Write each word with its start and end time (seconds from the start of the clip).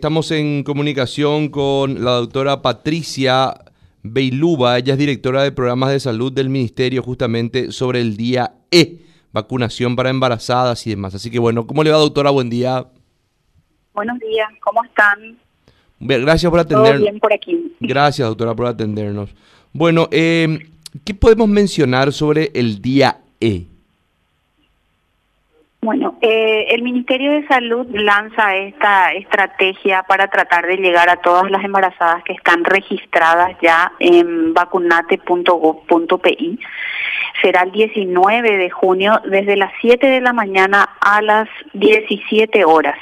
Estamos 0.00 0.30
en 0.30 0.62
comunicación 0.62 1.48
con 1.48 2.04
la 2.04 2.12
doctora 2.12 2.62
Patricia 2.62 3.52
Beiluba, 4.04 4.78
ella 4.78 4.92
es 4.92 4.98
directora 5.00 5.42
de 5.42 5.50
programas 5.50 5.90
de 5.90 5.98
salud 5.98 6.32
del 6.32 6.50
Ministerio 6.50 7.02
justamente 7.02 7.72
sobre 7.72 8.00
el 8.00 8.16
día 8.16 8.52
E, 8.70 9.00
vacunación 9.32 9.96
para 9.96 10.10
embarazadas 10.10 10.86
y 10.86 10.90
demás. 10.90 11.16
Así 11.16 11.32
que 11.32 11.40
bueno, 11.40 11.66
¿cómo 11.66 11.82
le 11.82 11.90
va 11.90 11.96
doctora? 11.96 12.30
Buen 12.30 12.48
día. 12.48 12.86
Buenos 13.92 14.20
días, 14.20 14.48
¿cómo 14.60 14.84
están? 14.84 15.36
Gracias 15.98 16.48
por 16.48 16.60
atendernos. 16.60 16.92
Todo 16.92 17.02
bien 17.02 17.18
por 17.18 17.32
aquí. 17.32 17.74
Gracias 17.80 18.28
doctora 18.28 18.54
por 18.54 18.66
atendernos. 18.66 19.34
Bueno, 19.72 20.06
eh, 20.12 20.60
¿qué 21.04 21.12
podemos 21.12 21.48
mencionar 21.48 22.12
sobre 22.12 22.52
el 22.54 22.80
día 22.80 23.22
E? 23.40 23.66
Bueno, 25.80 26.18
eh, 26.20 26.66
el 26.70 26.82
Ministerio 26.82 27.30
de 27.30 27.46
Salud 27.46 27.86
lanza 27.92 28.56
esta 28.56 29.12
estrategia 29.12 30.02
para 30.02 30.26
tratar 30.26 30.66
de 30.66 30.76
llegar 30.76 31.08
a 31.08 31.18
todas 31.18 31.48
las 31.52 31.64
embarazadas 31.64 32.24
que 32.24 32.32
están 32.32 32.64
registradas 32.64 33.56
ya 33.62 33.92
en 34.00 34.54
vacunate.gov.pi. 34.54 36.58
Será 37.40 37.62
el 37.62 37.70
19 37.70 38.56
de 38.56 38.70
junio 38.70 39.22
desde 39.30 39.56
las 39.56 39.70
7 39.80 40.04
de 40.04 40.20
la 40.20 40.32
mañana 40.32 40.96
a 41.00 41.22
las 41.22 41.48
17 41.74 42.64
horas 42.64 42.98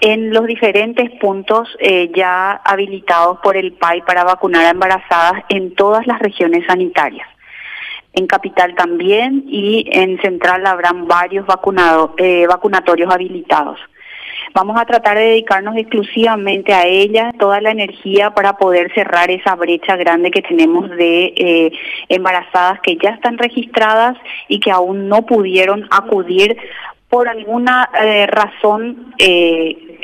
en 0.00 0.32
los 0.32 0.46
diferentes 0.46 1.10
puntos 1.18 1.68
eh, 1.80 2.12
ya 2.14 2.52
habilitados 2.52 3.40
por 3.42 3.56
el 3.56 3.72
PAI 3.72 4.02
para 4.02 4.22
vacunar 4.22 4.66
a 4.66 4.70
embarazadas 4.70 5.42
en 5.48 5.74
todas 5.74 6.06
las 6.06 6.20
regiones 6.20 6.64
sanitarias 6.66 7.26
en 8.14 8.26
Capital 8.26 8.74
también 8.74 9.44
y 9.48 9.88
en 9.90 10.20
Central 10.20 10.66
habrán 10.66 11.06
varios 11.06 11.46
vacunado, 11.46 12.14
eh, 12.16 12.46
vacunatorios 12.46 13.12
habilitados. 13.12 13.78
Vamos 14.52 14.80
a 14.80 14.84
tratar 14.84 15.16
de 15.16 15.24
dedicarnos 15.24 15.76
exclusivamente 15.76 16.72
a 16.72 16.86
ella, 16.86 17.32
toda 17.38 17.60
la 17.60 17.72
energía 17.72 18.30
para 18.34 18.56
poder 18.56 18.92
cerrar 18.94 19.30
esa 19.30 19.56
brecha 19.56 19.96
grande 19.96 20.30
que 20.30 20.42
tenemos 20.42 20.90
de 20.90 21.34
eh, 21.36 21.72
embarazadas 22.08 22.80
que 22.80 22.96
ya 22.96 23.10
están 23.10 23.36
registradas 23.36 24.16
y 24.48 24.60
que 24.60 24.70
aún 24.70 25.08
no 25.08 25.26
pudieron 25.26 25.88
acudir 25.90 26.56
por 27.08 27.28
alguna 27.28 27.90
eh, 28.00 28.26
razón 28.26 29.14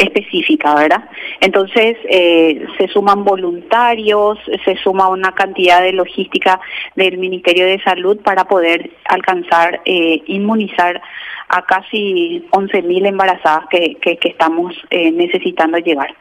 específica, 0.01 0.75
¿verdad? 0.75 1.09
Entonces 1.41 1.97
eh, 2.09 2.67
se 2.79 2.89
suman 2.89 3.25
voluntarios, 3.25 4.39
se 4.65 4.77
suma 4.77 5.09
una 5.09 5.33
cantidad 5.33 5.83
de 5.83 5.93
logística 5.93 6.61
del 6.97 7.19
Ministerio 7.19 7.67
de 7.67 7.81
Salud 7.83 8.19
para 8.19 8.45
poder 8.45 8.91
alcanzar, 9.05 9.81
inmunizar 9.85 11.01
a 11.49 11.65
casi 11.67 12.47
11.000 12.51 13.07
embarazadas 13.07 13.65
que, 13.71 13.97
que, 14.01 14.19
estamos 14.23 14.75
necesitando 14.91 15.79
llegar. 15.79 16.15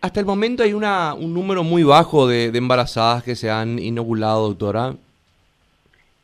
hasta 0.00 0.20
el 0.20 0.26
momento 0.26 0.62
hay 0.62 0.72
una, 0.74 1.14
un 1.14 1.32
número 1.32 1.62
muy 1.64 1.82
bajo 1.82 2.26
de 2.26 2.46
embarazadas 2.56 3.22
que 3.22 3.36
se 3.36 3.50
han 3.50 3.78
inoculado, 3.78 4.48
doctora. 4.48 4.94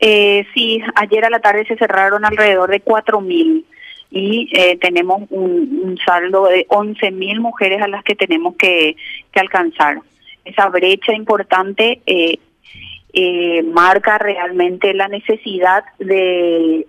Eh, 0.01 0.47
sí, 0.55 0.81
ayer 0.95 1.25
a 1.25 1.31
la 1.31 1.41
tarde 1.41 1.67
se 1.67 1.77
cerraron 1.77 2.25
alrededor 2.25 2.71
de 2.71 2.85
4.000 2.85 3.65
y 4.11 4.49
eh, 4.53 4.79
tenemos 4.79 5.23
un, 5.31 5.99
saldo 6.05 6.47
de 6.47 6.67
11.000 6.69 7.41
mujeres 7.41 7.83
a 7.83 7.89
las 7.89 8.05
que 8.05 8.15
tenemos 8.15 8.57
que, 8.57 8.97
alcanzar. 9.35 9.99
Esa 10.45 10.69
brecha 10.69 11.13
importante 11.13 12.01
eh, 12.07 12.39
eh, 13.13 13.63
marca 13.63 14.19
realmente 14.19 14.95
la 14.95 15.09
necesidad 15.09 15.85
de, 15.99 16.87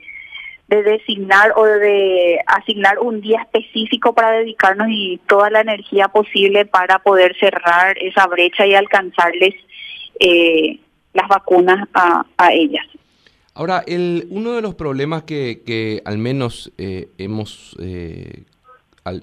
de 0.68 0.84
designar 0.84 1.54
o 1.56 1.66
de 1.66 2.40
asignar 2.48 3.00
un 3.00 3.22
día 3.22 3.42
específico 3.42 4.14
para 4.14 4.32
dedicarnos 4.32 4.88
y 4.90 5.20
toda 5.28 5.50
la 5.50 5.62
energía 5.62 6.08
posible 6.08 6.66
para 6.66 7.00
poder 7.00 7.36
cerrar 7.40 7.98
esa 8.00 8.26
brecha 8.28 8.66
y 8.66 8.74
alcanzarles 8.74 9.56
las 11.14 11.28
vacunas 11.28 11.88
a, 11.94 12.26
a 12.38 12.54
ellas. 12.54 12.86
Ahora, 13.54 13.84
el, 13.88 14.28
uno 14.30 14.54
de 14.54 14.62
los 14.62 14.76
problemas 14.76 15.24
que, 15.24 16.02
al 16.06 16.18
menos 16.18 16.72
eh, 16.78 17.10
hemos 17.18 17.76
eh, 17.80 18.44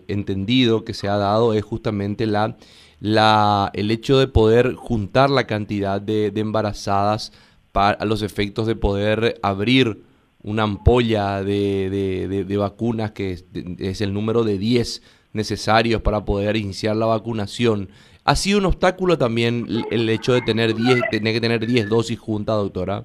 entendido 0.08 0.84
que 0.84 0.94
se 0.94 1.08
ha 1.08 1.16
dado 1.16 1.54
es 1.54 1.64
justamente 1.64 2.26
la, 2.26 2.56
la, 3.00 3.70
el 3.74 3.90
hecho 3.90 4.18
de 4.18 4.26
poder 4.26 4.74
juntar 4.74 5.30
la 5.30 5.46
cantidad 5.46 6.00
de, 6.00 6.32
embarazadas 6.34 7.32
para, 7.72 7.98
a 7.98 8.04
los 8.04 8.22
efectos 8.22 8.66
de 8.66 8.76
poder 8.76 9.38
abrir 9.42 10.02
una 10.42 10.62
ampolla 10.62 11.42
de, 11.42 12.44
de, 12.46 12.56
vacunas 12.56 13.10
que 13.10 13.44
es, 13.78 14.00
el 14.00 14.12
número 14.12 14.44
de 14.44 14.58
10 14.58 15.02
necesarios 15.32 16.02
para 16.02 16.24
poder 16.24 16.56
iniciar 16.56 16.96
la 16.96 17.06
vacunación. 17.06 17.90
¿Ha 18.24 18.36
sido 18.36 18.58
un 18.58 18.66
obstáculo 18.66 19.18
también 19.18 19.66
el 19.90 20.08
hecho 20.08 20.32
de 20.32 20.42
tener 20.42 20.74
10, 20.74 21.00
tener 21.10 21.34
que 21.34 21.40
tener 21.40 21.66
10 21.66 21.88
dosis 21.88 22.18
juntas, 22.18 22.56
doctora? 22.56 23.04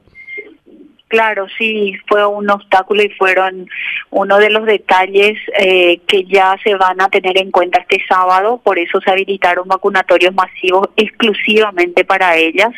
Claro, 1.11 1.45
sí, 1.57 1.93
fue 2.07 2.25
un 2.25 2.49
obstáculo 2.49 3.03
y 3.03 3.09
fueron 3.09 3.67
uno 4.11 4.37
de 4.37 4.49
los 4.49 4.65
detalles 4.65 5.37
eh, 5.59 5.99
que 6.07 6.23
ya 6.23 6.55
se 6.63 6.73
van 6.75 7.01
a 7.01 7.09
tener 7.09 7.37
en 7.37 7.51
cuenta 7.51 7.81
este 7.81 8.01
sábado, 8.07 8.61
por 8.63 8.79
eso 8.79 9.01
se 9.01 9.11
habilitaron 9.11 9.67
vacunatorios 9.67 10.33
masivos 10.33 10.87
exclusivamente 10.95 12.05
para 12.05 12.37
ellas, 12.37 12.69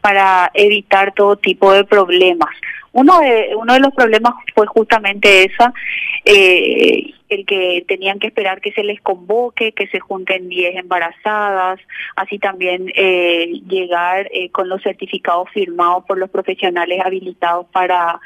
para 0.00 0.50
evitar 0.54 1.12
todo 1.12 1.36
tipo 1.36 1.74
de 1.74 1.84
problemas. 1.84 2.48
Uno 2.94 3.20
de, 3.20 3.54
uno 3.56 3.74
de 3.74 3.80
los 3.80 3.92
problemas 3.92 4.34
fue 4.54 4.66
justamente 4.68 5.44
esa, 5.44 5.74
eh, 6.24 7.12
el 7.28 7.44
que 7.44 7.84
tenían 7.88 8.20
que 8.20 8.28
esperar 8.28 8.60
que 8.60 8.70
se 8.72 8.84
les 8.84 9.00
convoque, 9.00 9.72
que 9.72 9.88
se 9.88 9.98
junten 9.98 10.48
10 10.48 10.76
embarazadas, 10.76 11.80
así 12.14 12.38
también 12.38 12.92
eh, 12.94 13.60
llegar 13.68 14.28
eh, 14.32 14.48
con 14.50 14.68
los 14.68 14.80
certificados 14.82 15.50
firmados 15.50 16.04
por 16.04 16.18
los 16.18 16.30
profesionales 16.30 17.00
habilitados 17.04 17.66
para 17.72 18.20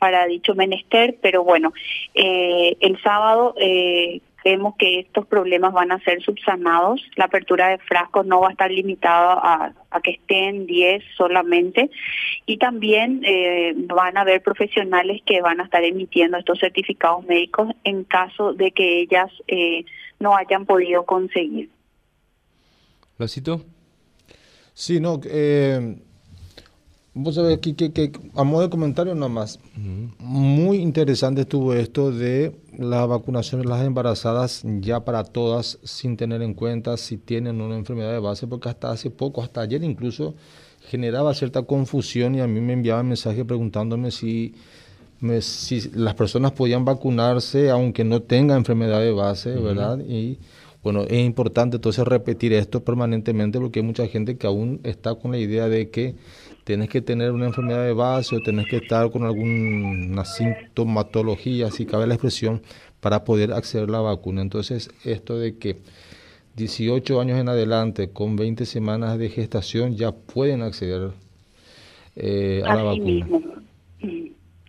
para 0.00 0.26
dicho 0.26 0.54
menester, 0.54 1.16
pero 1.20 1.44
bueno, 1.44 1.74
eh, 2.14 2.74
el 2.80 3.00
sábado 3.02 3.54
eh, 3.60 4.22
creemos 4.42 4.74
que 4.78 5.00
estos 5.00 5.26
problemas 5.26 5.72
van 5.72 5.92
a 5.92 6.00
ser 6.00 6.22
subsanados. 6.22 7.00
La 7.16 7.26
apertura 7.26 7.68
de 7.68 7.78
frascos 7.78 8.26
no 8.26 8.40
va 8.40 8.48
a 8.48 8.52
estar 8.52 8.70
limitada 8.70 9.34
a, 9.34 9.72
a 9.90 10.00
que 10.00 10.12
estén 10.12 10.66
10 10.66 11.02
solamente 11.16 11.90
y 12.46 12.58
también 12.58 13.22
eh, 13.24 13.74
van 13.76 14.16
a 14.16 14.22
haber 14.22 14.42
profesionales 14.42 15.20
que 15.24 15.40
van 15.40 15.60
a 15.60 15.64
estar 15.64 15.84
emitiendo 15.84 16.38
estos 16.38 16.58
certificados 16.58 17.24
médicos 17.26 17.68
en 17.84 18.04
caso 18.04 18.52
de 18.52 18.72
que 18.72 19.00
ellas 19.00 19.30
eh, 19.48 19.84
no 20.18 20.36
hayan 20.36 20.66
podido 20.66 21.04
conseguir. 21.04 21.70
¿Lacito? 23.18 23.62
Sí, 24.72 25.00
no, 25.00 25.20
eh, 25.24 25.96
Vos 27.12 27.34
sabés 27.34 27.58
que, 27.58 27.74
que, 27.74 28.12
a 28.36 28.44
modo 28.44 28.62
de 28.62 28.70
comentario 28.70 29.16
nomás, 29.16 29.58
muy 30.18 30.78
interesante 30.78 31.40
estuvo 31.40 31.74
esto 31.74 32.12
de 32.12 32.54
la 32.78 33.04
vacunación 33.04 33.62
de 33.62 33.68
las 33.68 33.84
embarazadas 33.84 34.62
ya 34.80 35.04
para 35.04 35.24
todas, 35.24 35.78
sin 35.82 36.16
tener 36.16 36.40
en 36.42 36.54
cuenta 36.54 36.96
si 36.96 37.16
tienen 37.16 37.60
una 37.60 37.76
enfermedad 37.76 38.12
de 38.12 38.20
base, 38.20 38.46
porque 38.46 38.68
hasta 38.68 38.92
hace 38.92 39.10
poco, 39.10 39.42
hasta 39.42 39.60
ayer 39.60 39.82
incluso, 39.82 40.36
generaba 40.88 41.34
cierta 41.34 41.62
confusión 41.62 42.36
y 42.36 42.40
a 42.40 42.46
mí 42.46 42.60
me 42.60 42.74
enviaban 42.74 43.08
mensajes 43.08 43.44
preguntándome 43.44 44.12
si, 44.12 44.54
si 45.40 45.90
las 45.94 46.14
personas 46.14 46.52
podían 46.52 46.84
vacunarse 46.84 47.70
aunque 47.70 48.04
no 48.04 48.22
tengan 48.22 48.58
enfermedad 48.58 49.00
de 49.00 49.10
base, 49.10 49.50
¿verdad? 49.56 49.98
Y 49.98 50.38
bueno, 50.82 51.02
es 51.02 51.24
importante 51.24 51.76
entonces 51.76 52.06
repetir 52.06 52.52
esto 52.52 52.82
permanentemente 52.82 53.60
porque 53.60 53.80
hay 53.80 53.86
mucha 53.86 54.06
gente 54.06 54.38
que 54.38 54.46
aún 54.46 54.80
está 54.82 55.14
con 55.14 55.32
la 55.32 55.38
idea 55.38 55.68
de 55.68 55.90
que 55.90 56.14
tienes 56.64 56.88
que 56.88 57.02
tener 57.02 57.32
una 57.32 57.46
enfermedad 57.46 57.84
de 57.84 57.92
base 57.92 58.36
o 58.36 58.40
tienes 58.40 58.66
que 58.66 58.76
estar 58.76 59.10
con 59.10 59.24
alguna 59.24 60.24
sintomatología, 60.24 61.70
si 61.70 61.84
cabe 61.84 62.06
la 62.06 62.14
expresión, 62.14 62.62
para 63.00 63.24
poder 63.24 63.52
acceder 63.52 63.88
a 63.88 63.92
la 63.92 64.00
vacuna. 64.00 64.42
Entonces, 64.42 64.90
esto 65.04 65.38
de 65.38 65.58
que 65.58 65.78
18 66.56 67.20
años 67.20 67.38
en 67.38 67.48
adelante, 67.48 68.10
con 68.12 68.36
20 68.36 68.66
semanas 68.66 69.18
de 69.18 69.28
gestación, 69.28 69.96
ya 69.96 70.12
pueden 70.12 70.62
acceder 70.62 71.10
eh, 72.16 72.62
a 72.64 72.74
la 72.74 72.82
vacuna. 72.82 73.26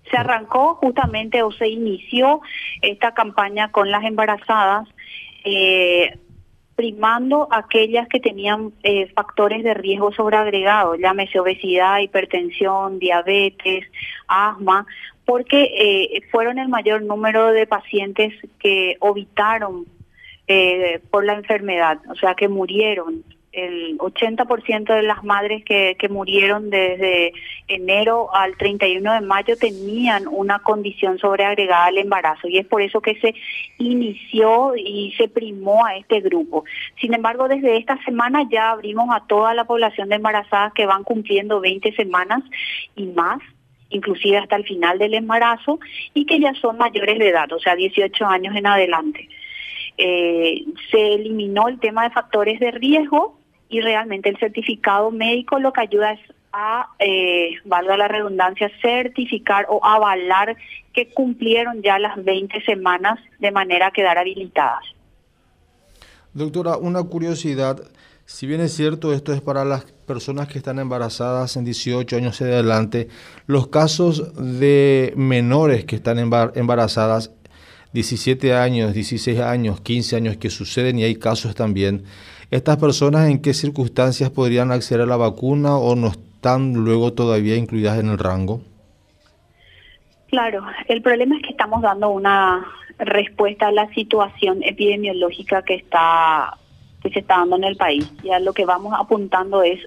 Se 0.10 0.18
arrancó 0.18 0.76
justamente 0.76 1.42
o 1.42 1.52
se 1.52 1.70
inició 1.70 2.42
esta 2.82 3.14
campaña 3.14 3.72
con 3.72 3.92
las 3.92 4.04
embarazadas. 4.04 4.90
Eh, 5.44 6.18
primando 6.76 7.48
aquellas 7.52 8.08
que 8.08 8.20
tenían 8.20 8.74
eh, 8.82 9.08
factores 9.14 9.64
de 9.64 9.74
riesgo 9.74 10.12
sobreagregado, 10.12 10.96
llámese 10.96 11.40
obesidad, 11.40 12.00
hipertensión, 12.00 12.98
diabetes, 12.98 13.86
asma, 14.28 14.88
porque 15.26 15.72
eh, 15.78 16.22
fueron 16.32 16.58
el 16.58 16.70
mayor 16.70 17.04
número 17.04 17.52
de 17.52 17.68
pacientes 17.68 18.34
que 18.60 18.98
ovitaron 19.00 19.86
eh, 20.48 21.00
por 21.12 21.24
la 21.24 21.34
enfermedad, 21.34 22.00
o 22.10 22.16
sea, 22.16 22.34
que 22.34 22.48
murieron 22.48 23.24
el 23.52 23.98
80% 23.98 24.96
de 24.96 25.04
las 25.04 25.24
madres 25.24 25.66
que, 25.66 25.98
que 26.00 26.08
murieron 26.08 26.70
desde 26.70 27.34
enero 27.68 28.34
al 28.34 28.56
31 28.56 29.14
de 29.14 29.22
mayo 29.22 29.58
tenían 29.58 30.28
una 30.28 30.60
condición 30.60 31.20
sobreagregada 31.20 31.86
al 31.86 31.98
embarazo 31.98 32.48
y 32.48 32.58
es 32.58 32.66
por 32.66 32.82
eso 32.82 33.02
que 33.02 33.20
se 33.20 33.36
inició 33.78 34.74
y 34.78 35.14
se 35.18 35.28
primó 35.28 35.86
a 35.86 35.98
este 35.98 36.22
grupo. 36.22 36.64
Sin 37.00 37.14
embargo, 37.14 37.50
desde 37.50 37.78
esta 37.78 38.02
semana 38.04 38.48
ya 38.50 38.72
abrimos 38.72 39.10
a 39.14 39.26
toda 39.28 39.54
la 39.54 39.66
población 39.66 40.10
de 40.10 40.16
embarazadas 40.16 40.74
que 40.74 40.86
van 40.86 41.04
cumpliendo 41.04 41.60
20 41.60 41.94
semanas 41.94 42.44
y 42.96 43.08
más 43.08 43.40
inclusive 43.92 44.38
hasta 44.38 44.56
el 44.56 44.64
final 44.64 44.98
del 45.00 45.14
embarazo, 45.14 45.78
y 46.14 46.26
que 46.26 46.40
ya 46.40 46.54
son 46.54 46.78
mayores 46.78 47.20
de 47.20 47.28
edad, 47.28 47.52
o 47.52 47.60
sea, 47.60 47.76
18 47.76 48.26
años 48.26 48.56
en 48.56 48.66
adelante. 48.66 49.28
Eh, 49.98 50.64
se 50.90 51.16
eliminó 51.16 51.68
el 51.68 51.78
tema 51.78 52.04
de 52.04 52.12
factores 52.12 52.58
de 52.62 52.72
riesgo 52.72 53.41
y 53.72 53.82
realmente 53.82 54.30
el 54.30 54.38
certificado 54.38 55.10
médico 55.10 55.58
lo 55.58 55.74
que 55.74 55.82
ayuda 55.82 56.12
es 56.12 56.20
a, 56.54 56.90
eh, 57.00 57.56
valga 57.66 57.96
la 57.96 58.10
redundancia, 58.10 58.70
certificar 58.82 59.66
o 59.70 59.84
avalar 59.84 60.58
que 60.94 61.10
cumplieron 61.10 61.82
ya 61.82 61.98
las 61.98 62.22
20 62.24 62.62
semanas 62.66 63.18
de 63.40 63.52
manera 63.52 63.88
a 63.88 63.92
quedar 63.92 64.18
habilitadas. 64.18 64.84
Doctora, 66.34 66.78
una 66.78 67.02
curiosidad, 67.04 67.82
si 68.26 68.48
bien 68.48 68.60
es 68.60 68.74
cierto, 68.74 69.14
esto 69.14 69.34
es 69.34 69.42
para 69.42 69.64
las 69.64 69.86
personas 70.06 70.50
que 70.50 70.58
están 70.58 70.80
embarazadas 70.80 71.56
en 71.56 71.64
18 71.64 72.18
años 72.18 72.42
y 72.42 72.44
adelante, 72.44 73.08
los 73.48 73.68
casos 73.68 74.34
de 74.60 75.14
menores 75.16 75.86
que 75.86 75.96
están 75.96 76.20
embarazadas, 76.20 77.32
17 77.94 78.54
años, 78.54 78.94
16 78.94 79.40
años, 79.40 79.82
15 79.82 80.16
años 80.16 80.38
que 80.38 80.50
suceden 80.50 81.00
y 81.00 81.04
hay 81.04 81.16
casos 81.16 81.56
también, 81.56 82.06
¿Estas 82.52 82.76
personas 82.76 83.30
en 83.30 83.42
qué 83.42 83.54
circunstancias 83.54 84.30
podrían 84.30 84.74
acceder 84.74 85.04
a 85.04 85.06
la 85.06 85.16
vacuna 85.16 85.78
o 85.78 85.96
no 85.96 86.08
están 86.08 86.74
luego 86.74 87.14
todavía 87.14 87.56
incluidas 87.56 87.98
en 87.98 88.10
el 88.10 88.18
rango? 88.18 88.60
Claro, 90.28 90.66
el 90.90 91.02
problema 91.02 91.38
es 91.38 91.44
que 91.44 91.52
estamos 91.52 91.82
dando 91.82 92.10
una 92.10 92.66
respuesta 93.00 93.70
a 93.70 93.72
la 93.72 93.88
situación 93.94 94.64
epidemiológica 94.64 95.64
que 95.64 95.76
está 95.76 96.58
que 97.02 97.10
se 97.10 97.20
está 97.20 97.38
dando 97.38 97.56
en 97.56 97.64
el 97.64 97.78
país. 97.78 98.12
Ya 98.22 98.38
lo 98.40 98.52
que 98.52 98.66
vamos 98.66 98.94
apuntando 99.00 99.64
es 99.64 99.80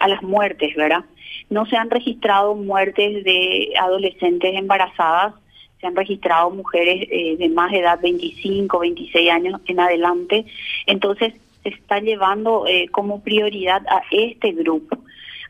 a 0.00 0.08
las 0.08 0.20
muertes, 0.24 0.74
¿verdad? 0.74 1.04
No 1.48 1.64
se 1.66 1.76
han 1.76 1.90
registrado 1.90 2.56
muertes 2.56 3.22
de 3.22 3.72
adolescentes 3.80 4.52
embarazadas, 4.56 5.34
se 5.80 5.86
han 5.86 5.96
registrado 5.96 6.50
mujeres 6.50 7.08
eh, 7.10 7.36
de 7.38 7.48
más 7.48 7.72
de 7.72 7.80
edad, 7.80 7.98
25, 8.00 8.78
26 8.78 9.30
años 9.30 9.60
en 9.66 9.80
adelante. 9.80 10.44
Entonces, 10.86 11.34
se 11.62 11.70
está 11.70 12.00
llevando 12.00 12.66
eh, 12.66 12.88
como 12.90 13.22
prioridad 13.22 13.82
a 13.88 14.02
este 14.10 14.52
grupo. 14.52 14.98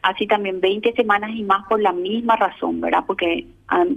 Así 0.02 0.26
también 0.26 0.60
20 0.60 0.92
semanas 0.94 1.30
y 1.34 1.42
más 1.42 1.66
por 1.68 1.80
la 1.80 1.92
misma 1.92 2.36
razón, 2.36 2.80
¿verdad? 2.80 3.04
Porque 3.06 3.46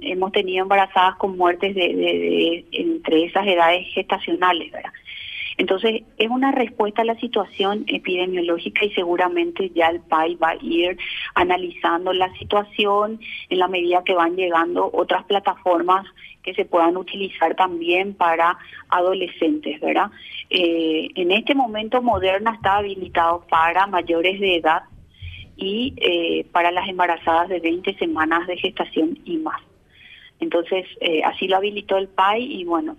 hemos 0.01 0.31
tenido 0.33 0.63
embarazadas 0.63 1.15
con 1.15 1.37
muertes 1.37 1.73
de, 1.75 2.65
entre 2.71 3.25
esas 3.25 3.47
edades 3.47 3.87
gestacionales, 3.93 4.71
¿verdad? 4.71 4.91
Entonces, 5.57 6.01
es 6.17 6.29
una 6.29 6.51
respuesta 6.51 7.03
a 7.03 7.05
la 7.05 7.15
situación 7.19 7.85
epidemiológica 7.87 8.85
y 8.85 8.91
seguramente 8.91 9.69
ya 9.69 9.87
el 9.87 10.01
PAI 10.01 10.35
va 10.35 10.49
a 10.49 10.57
ir 10.61 10.97
analizando 11.35 12.11
la 12.11 12.33
situación 12.37 13.19
en 13.49 13.59
la 13.59 13.67
medida 13.67 14.03
que 14.03 14.13
van 14.13 14.35
llegando 14.35 14.89
otras 14.91 15.23
plataformas 15.25 16.05
que 16.43 16.53
se 16.53 16.65
puedan 16.65 16.97
utilizar 16.97 17.55
también 17.55 18.13
para 18.13 18.57
adolescentes, 18.89 19.79
¿verdad? 19.79 20.11
Eh, 20.49 21.07
en 21.15 21.31
este 21.31 21.55
momento 21.55 22.01
Moderna 22.01 22.53
está 22.53 22.77
habilitado 22.77 23.45
para 23.49 23.87
mayores 23.87 24.39
de 24.39 24.57
edad 24.57 24.83
y 25.55 25.93
eh, 25.97 26.45
para 26.51 26.71
las 26.71 26.87
embarazadas 26.89 27.47
de 27.47 27.59
20 27.59 27.97
semanas 27.97 28.45
de 28.47 28.57
gestación 28.57 29.17
y 29.23 29.37
más. 29.37 29.61
Entonces, 30.39 30.85
eh, 30.99 31.21
así 31.23 31.47
lo 31.47 31.55
habilitó 31.57 31.97
el 31.97 32.09
PAI 32.09 32.43
y 32.43 32.65
bueno, 32.65 32.97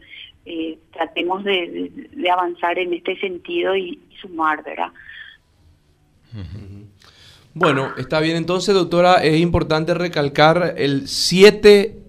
tratemos 0.92 1.44
de, 1.44 1.90
avanzar 2.30 2.78
en 2.78 2.94
este 2.94 3.18
sentido 3.18 3.76
y, 3.76 4.00
sumar, 4.20 4.64
¿verdad? 4.64 4.90
Bueno, 7.52 7.92
está 7.98 8.20
bien. 8.20 8.36
Entonces, 8.36 8.74
doctora, 8.74 9.22
es 9.22 9.38
importante 9.38 9.92
recalcar 9.92 10.74
el 10.78 11.08
7 11.08 12.03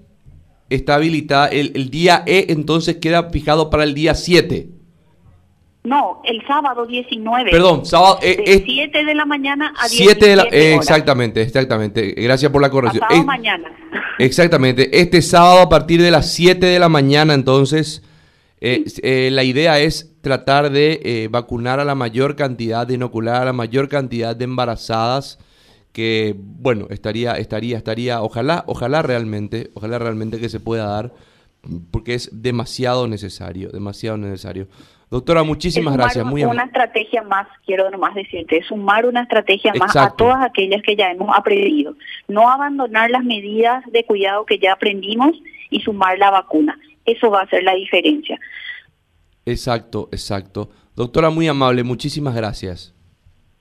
está 0.69 0.95
habilitada, 0.95 1.47
el, 1.47 1.89
día 1.89 2.23
E 2.25 2.47
entonces 2.50 2.97
queda 2.97 3.29
fijado 3.29 3.69
para 3.69 3.83
el 3.83 3.94
día 3.94 4.15
7. 4.15 4.69
No, 5.83 6.21
el 6.23 6.45
sábado 6.47 6.85
19. 6.88 7.51
Perdón, 7.51 7.85
sábado. 7.85 8.17
Eh, 8.23 8.63
7 8.65 9.06
de 9.06 9.15
la 9.15 9.25
mañana 9.25 9.73
a 9.77 9.88
7 9.88 10.25
de 10.25 10.35
la, 10.35 10.44
Exactamente, 10.44 11.41
exactamente. 11.41 12.12
Gracias 12.17 12.51
por 12.51 12.62
la 12.62 12.71
corrección. 12.71 13.03
Sábado 13.07 13.23
mañana. 13.23 13.69
Exactamente. 14.19 15.00
Este 15.00 15.21
sábado 15.21 15.59
a 15.59 15.69
partir 15.69 16.01
de 16.01 16.09
las 16.09 16.31
7 16.31 16.65
de 16.65 16.79
la 16.79 16.89
mañana, 16.89 17.33
entonces, 17.33 18.01
eh, 18.61 18.85
eh, 19.03 19.29
la 19.31 19.44
idea 19.44 19.79
es 19.79 20.15
tratar 20.21 20.71
de 20.71 21.01
eh, 21.03 21.27
vacunar 21.29 21.79
a 21.79 21.85
la 21.85 21.95
mayor 21.95 22.35
cantidad, 22.35 22.88
de 22.88 22.95
inocular 22.95 23.41
a 23.41 23.45
la 23.45 23.53
mayor 23.53 23.89
cantidad 23.89 24.35
de 24.35 24.45
embarazadas 24.45 25.38
que 25.95 26.36
bueno, 26.38 26.88
estaría, 26.89 27.38
estaría, 27.38 27.77
estaría, 27.77 28.21
ojalá, 28.21 28.65
ojalá 28.68 29.01
realmente, 29.01 29.69
ojalá 29.75 29.97
realmente 29.97 30.42
que 30.42 30.50
se 30.50 30.59
pueda 30.59 30.88
dar, 30.88 31.13
porque 31.89 32.15
es 32.15 32.30
demasiado 32.33 33.07
necesario, 33.07 33.69
demasiado 33.69 34.18
necesario. 34.18 34.68
Doctora, 35.09 35.44
muchísimas 35.44 35.95
gracias. 35.95 36.25
Muy 36.25 36.44
una 36.44 36.65
estrategia 36.65 37.24
más, 37.24 37.47
quiero 37.65 37.89
nomás 37.89 38.13
decirte, 38.13 38.62
sumar 38.63 39.06
una 39.06 39.21
estrategia 39.21 39.71
más 39.80 39.95
a 39.95 40.09
todas 40.09 40.44
aquellas 40.44 40.81
que 40.81 40.97
ya 40.97 41.12
hemos 41.12 41.30
aprendido. 41.33 41.95
No 42.27 42.50
abandonar 42.50 43.09
las 43.09 43.24
medidas 43.24 43.81
de 43.89 44.03
cuidado 44.03 44.45
que 44.45 44.59
ya 44.59 44.74
aprendimos 44.74 45.31
y 45.69 45.80
sumar 45.80 46.19
la 46.19 46.30
vacuna. 46.30 46.77
Eso 47.06 47.31
va 47.31 47.44
a 47.44 47.50
ser 47.50 47.63
la 47.63 47.74
diferencia. 47.74 48.38
Exacto, 49.45 50.09
exacto. 50.12 50.71
Doctora, 50.94 51.30
muy 51.30 51.47
amable, 51.47 51.86
muchísimas 51.86 52.36
gracias. 52.36 52.94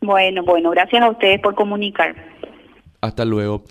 Bueno, 0.04 0.42
bueno, 0.44 0.70
gracias 0.70 1.02
a 1.02 1.10
ustedes 1.10 1.40
por 1.40 1.54
comunicar. 1.54 2.14
Hasta 3.00 3.24
luego. 3.24 3.64